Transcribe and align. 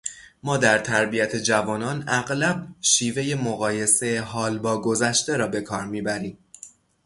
ما 0.43 0.57
در 0.57 0.79
تربیت 0.79 1.35
جوانان 1.35 2.03
اغلب 2.07 2.67
شیوهٔ 2.81 3.35
مقایسهٔ 3.35 4.21
حال 4.21 4.59
با 4.59 4.81
گذشته 4.81 5.37
را 5.37 5.47
بکار 5.47 5.85
میبریم. 5.85 6.37